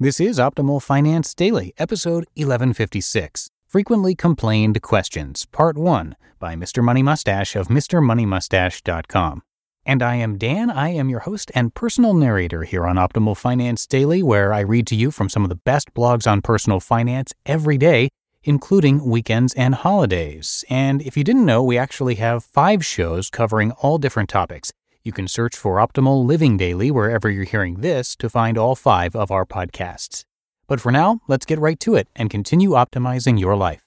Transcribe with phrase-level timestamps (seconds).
[0.00, 6.82] This is Optimal Finance Daily, episode 1156 Frequently Complained Questions, Part 1 by Mr.
[6.82, 9.42] Money Mustache of MrMoneyMustache.com.
[9.86, 10.68] And I am Dan.
[10.68, 14.88] I am your host and personal narrator here on Optimal Finance Daily, where I read
[14.88, 18.08] to you from some of the best blogs on personal finance every day,
[18.42, 20.64] including weekends and holidays.
[20.68, 24.72] And if you didn't know, we actually have five shows covering all different topics.
[25.04, 29.14] You can search for Optimal Living Daily wherever you're hearing this to find all five
[29.14, 30.24] of our podcasts.
[30.66, 33.82] But for now, let's get right to it and continue optimizing your life.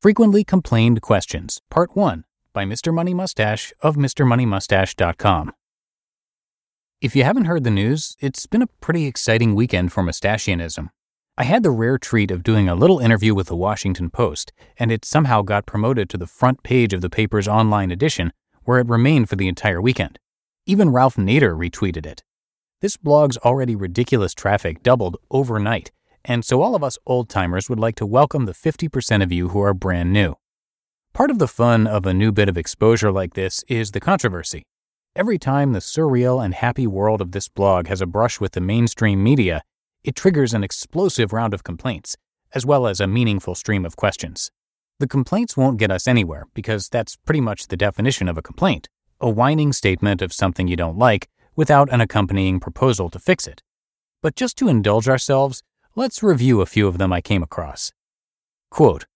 [0.00, 2.94] Frequently Complained Questions, Part 1 by Mr.
[2.94, 5.52] Money Mustache of MrMoneyMustache.com.
[7.02, 10.88] If you haven't heard the news, it's been a pretty exciting weekend for mustachianism.
[11.38, 14.90] I had the rare treat of doing a little interview with the Washington Post, and
[14.90, 18.32] it somehow got promoted to the front page of the paper's online edition,
[18.64, 20.18] where it remained for the entire weekend.
[20.64, 22.24] Even Ralph Nader retweeted it.
[22.80, 25.92] This blog's already ridiculous traffic doubled overnight,
[26.24, 29.50] and so all of us old timers would like to welcome the 50% of you
[29.50, 30.36] who are brand new.
[31.12, 34.62] Part of the fun of a new bit of exposure like this is the controversy.
[35.14, 38.62] Every time the surreal and happy world of this blog has a brush with the
[38.62, 39.62] mainstream media,
[40.06, 42.16] it triggers an explosive round of complaints,
[42.54, 44.52] as well as a meaningful stream of questions.
[45.00, 48.88] The complaints won't get us anywhere because that's pretty much the definition of a complaint
[49.20, 53.62] a whining statement of something you don't like without an accompanying proposal to fix it.
[54.22, 55.62] But just to indulge ourselves,
[55.94, 57.92] let's review a few of them I came across.
[58.70, 59.06] Quote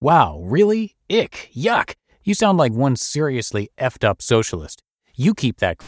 [0.00, 0.94] Wow, really?
[1.10, 1.94] Ick, yuck.
[2.22, 4.82] You sound like one seriously effed up socialist.
[5.16, 5.82] You keep that.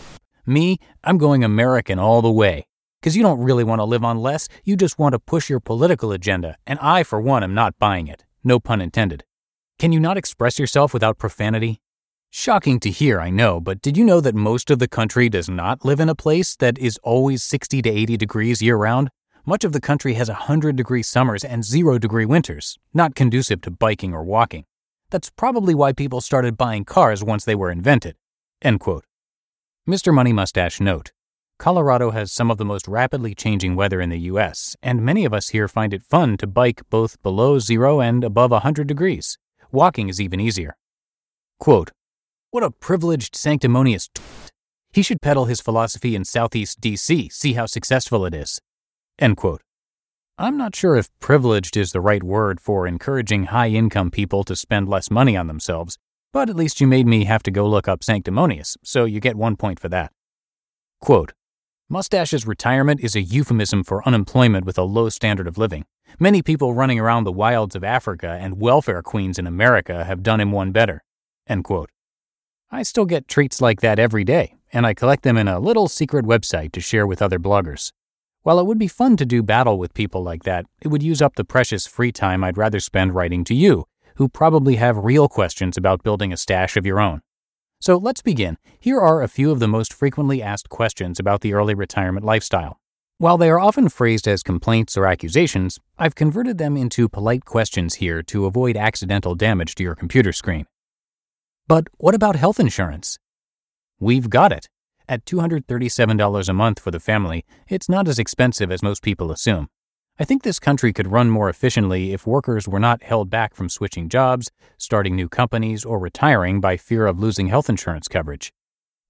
[0.45, 2.67] Me, I'm going American all the way.
[3.01, 5.61] Because you don't really want to live on less, you just want to push your
[5.61, 8.25] political agenda, and I, for one, am not buying it.
[8.43, 9.25] No pun intended.
[9.79, 11.81] Can you not express yourself without profanity?
[12.31, 15.49] Shocking to hear, I know, but did you know that most of the country does
[15.49, 19.11] not live in a place that is always 60 to 80 degrees year round?
[19.45, 23.71] Much of the country has 100 degree summers and 0 degree winters, not conducive to
[23.71, 24.65] biking or walking.
[25.11, 28.17] That's probably why people started buying cars once they were invented.
[28.61, 29.05] End quote.
[29.89, 30.12] Mr.
[30.12, 31.12] Money Mustache note
[31.59, 35.33] Colorado has some of the most rapidly changing weather in the U.S., and many of
[35.33, 39.39] us here find it fun to bike both below zero and above 100 degrees.
[39.72, 40.77] Walking is even easier.
[41.59, 41.91] Quote,
[42.50, 44.22] What a privileged, sanctimonious t-
[44.93, 48.61] He should peddle his philosophy in Southeast D.C., see how successful it is.
[49.19, 49.62] End quote.
[50.38, 54.55] I'm not sure if privileged is the right word for encouraging high income people to
[54.55, 55.99] spend less money on themselves,
[56.33, 59.37] but at least you made me have to go look up sanctimonious, so you get
[59.37, 60.12] one point for that.
[61.00, 61.33] Quote,
[61.89, 65.85] Mustache's retirement is a euphemism for unemployment with a low standard of living.
[66.19, 70.41] Many people running around the wilds of Africa and welfare queens in America have done
[70.41, 71.05] him one better.
[72.73, 75.87] I still get treats like that every day, and I collect them in a little
[75.87, 77.93] secret website to share with other bloggers.
[78.43, 81.23] While it would be fun to do battle with people like that, it would use
[81.23, 83.85] up the precious free time I'd rather spend writing to you,
[84.17, 87.23] who probably have real questions about building a stash of your own.
[87.81, 88.56] So let's begin.
[88.81, 92.81] Here are a few of the most frequently asked questions about the early retirement lifestyle.
[93.19, 97.96] While they are often phrased as complaints or accusations, I've converted them into polite questions
[97.96, 100.67] here to avoid accidental damage to your computer screen.
[101.69, 103.19] But what about health insurance?
[103.99, 104.69] We've got it.
[105.08, 109.69] At $237 a month for the family, it's not as expensive as most people assume.
[110.19, 113.69] I think this country could run more efficiently if workers were not held back from
[113.69, 118.51] switching jobs, starting new companies, or retiring by fear of losing health insurance coverage.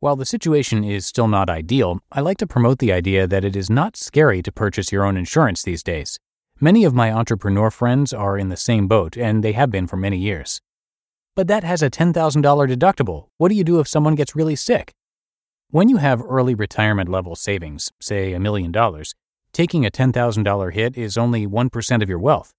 [0.01, 3.55] While the situation is still not ideal, I like to promote the idea that it
[3.55, 6.19] is not scary to purchase your own insurance these days.
[6.61, 9.97] Many of my entrepreneur friends are in the same boat, and they have been for
[9.97, 10.61] many years.
[11.37, 13.29] But that has a $10,000 deductible.
[13.39, 14.93] What do you do if someone gets really sick?
[15.71, 19.15] When you have early retirement level savings, say a million dollars,
[19.57, 22.53] taking a $10,000 hit is only 1% of your wealth.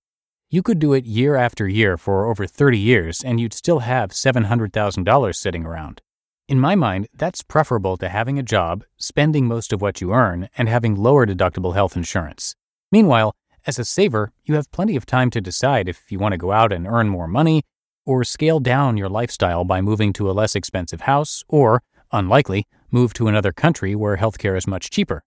[0.49, 4.09] You could do it year after year for over 30 years, and you'd still have
[4.09, 6.01] $700,000 sitting around.
[6.47, 10.49] In my mind, that's preferable to having a job, spending most of what you earn,
[10.57, 12.55] and having lower deductible health insurance.
[12.91, 13.35] Meanwhile,
[13.67, 16.51] as a saver, you have plenty of time to decide if you want to go
[16.51, 17.61] out and earn more money,
[18.07, 23.13] or scale down your lifestyle by moving to a less expensive house, or, unlikely, move
[23.13, 25.23] to another country where healthcare is much cheaper.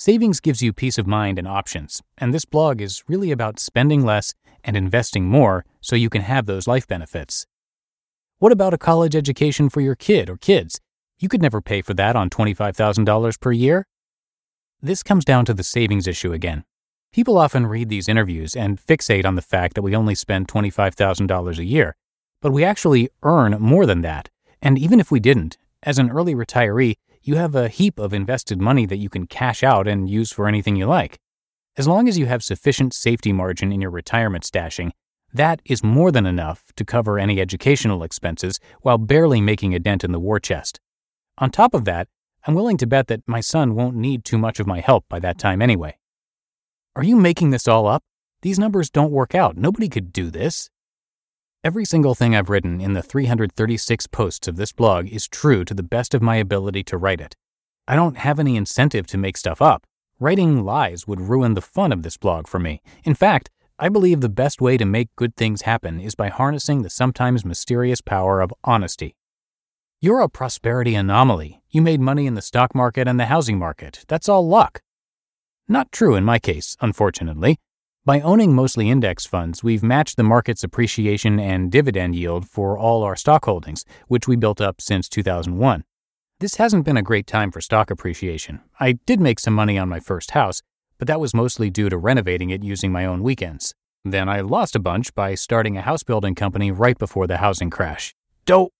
[0.00, 4.04] Savings gives you peace of mind and options, and this blog is really about spending
[4.04, 7.48] less and investing more so you can have those life benefits.
[8.38, 10.80] What about a college education for your kid or kids?
[11.18, 13.88] You could never pay for that on $25,000 per year.
[14.80, 16.62] This comes down to the savings issue again.
[17.12, 21.58] People often read these interviews and fixate on the fact that we only spend $25,000
[21.58, 21.96] a year,
[22.40, 24.30] but we actually earn more than that.
[24.62, 26.94] And even if we didn't, as an early retiree,
[27.28, 30.48] you have a heap of invested money that you can cash out and use for
[30.48, 31.18] anything you like.
[31.76, 34.92] As long as you have sufficient safety margin in your retirement stashing,
[35.34, 40.04] that is more than enough to cover any educational expenses while barely making a dent
[40.04, 40.80] in the war chest.
[41.36, 42.08] On top of that,
[42.46, 45.18] I'm willing to bet that my son won't need too much of my help by
[45.18, 45.98] that time anyway.
[46.96, 48.02] Are you making this all up?
[48.40, 49.58] These numbers don't work out.
[49.58, 50.70] Nobody could do this.
[51.64, 55.74] Every single thing I've written in the 336 posts of this blog is true to
[55.74, 57.34] the best of my ability to write it.
[57.88, 59.84] I don't have any incentive to make stuff up.
[60.20, 62.80] Writing lies would ruin the fun of this blog for me.
[63.02, 66.82] In fact, I believe the best way to make good things happen is by harnessing
[66.82, 69.16] the sometimes mysterious power of honesty.
[70.00, 71.60] You're a prosperity anomaly.
[71.70, 74.04] You made money in the stock market and the housing market.
[74.06, 74.80] That's all luck.
[75.66, 77.58] Not true in my case, unfortunately.
[78.08, 83.02] By owning mostly index funds, we've matched the market's appreciation and dividend yield for all
[83.02, 85.84] our stock holdings, which we built up since 2001.
[86.40, 88.60] This hasn't been a great time for stock appreciation.
[88.80, 90.62] I did make some money on my first house,
[90.96, 93.74] but that was mostly due to renovating it using my own weekends.
[94.06, 97.68] Then I lost a bunch by starting a house building company right before the housing
[97.68, 98.14] crash.
[98.46, 98.72] Dope!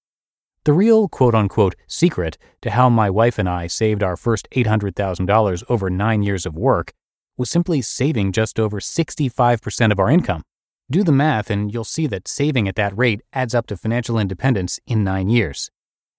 [0.65, 5.65] The real quote unquote secret to how my wife and I saved our first $800,000
[5.69, 6.95] over nine years of work
[7.39, 10.43] was simply saving just over 65% of our income.
[10.91, 14.19] Do the math and you'll see that saving at that rate adds up to financial
[14.19, 15.71] independence in nine years.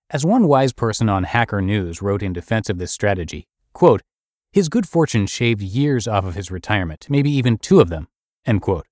[0.10, 4.02] As one wise person on Hacker News wrote in defense of this strategy, quote,
[4.52, 8.08] his good fortune shaved years off of his retirement, maybe even two of them.
[8.46, 8.88] End quote.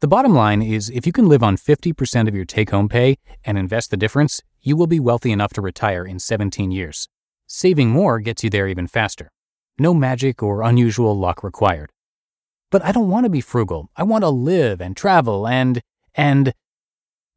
[0.00, 3.18] The bottom line is if you can live on 50% of your take home pay
[3.44, 7.08] and invest the difference, you will be wealthy enough to retire in 17 years.
[7.46, 9.30] Saving more gets you there even faster.
[9.80, 11.90] No magic or unusual luck required.
[12.70, 13.88] But I don't want to be frugal.
[13.96, 15.80] I want to live and travel and.
[16.14, 16.52] and.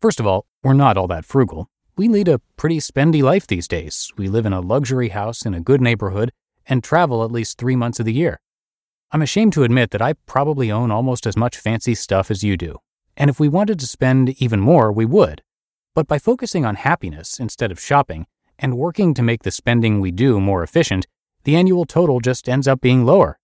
[0.01, 1.69] First of all, we're not all that frugal.
[1.95, 4.11] We lead a pretty spendy life these days.
[4.17, 6.33] We live in a luxury house in a good neighborhood
[6.67, 8.41] and travel at least three months of the year.
[9.13, 12.57] I'm ashamed to admit that I probably own almost as much fancy stuff as you
[12.57, 12.79] do.
[13.15, 15.43] And if we wanted to spend even more, we would.
[15.95, 18.25] But by focusing on happiness instead of shopping
[18.59, 21.07] and working to make the spending we do more efficient,
[21.43, 23.37] the annual total just ends up being lower.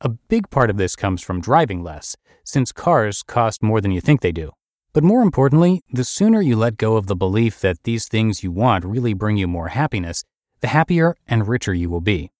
[0.00, 4.00] A big part of this comes from driving less, since cars cost more than you
[4.00, 4.50] think they do.
[4.92, 8.50] But more importantly, the sooner you let go of the belief that these things you
[8.52, 10.24] want really bring you more happiness,
[10.60, 12.30] the happier and richer you will be.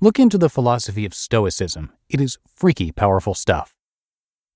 [0.00, 1.92] Look into the philosophy of Stoicism.
[2.08, 3.74] It is freaky powerful stuff.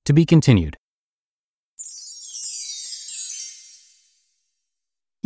[0.04, 0.76] To be continued.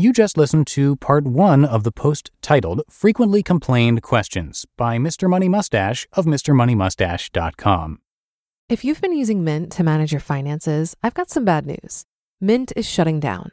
[0.02, 5.30] You just listened to part one of the post titled Frequently Complained Questions by Mr.
[5.30, 8.00] Money Mustache of MrMoneyMustache.com.
[8.68, 12.04] If you've been using Mint to manage your finances, I've got some bad news.
[12.40, 13.52] Mint is shutting down.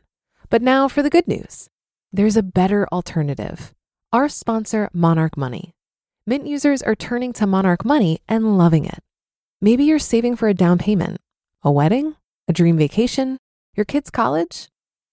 [0.49, 1.69] But now for the good news
[2.11, 3.71] there's a better alternative.
[4.11, 5.75] Our sponsor, Monarch Money.
[6.25, 9.03] Mint users are turning to Monarch Money and loving it.
[9.61, 11.21] Maybe you're saving for a down payment,
[11.61, 12.15] a wedding,
[12.47, 13.37] a dream vacation,
[13.75, 14.69] your kids' college.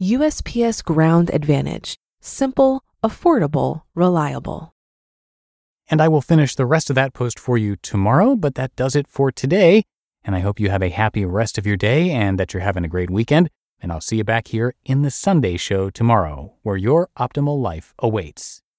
[0.00, 1.96] USPS Ground Advantage.
[2.20, 4.72] Simple, affordable, reliable.
[5.90, 8.94] And I will finish the rest of that post for you tomorrow, but that does
[8.94, 9.82] it for today.
[10.22, 12.84] And I hope you have a happy rest of your day and that you're having
[12.84, 13.50] a great weekend.
[13.80, 17.92] And I'll see you back here in the Sunday show tomorrow, where your optimal life
[17.98, 18.62] awaits.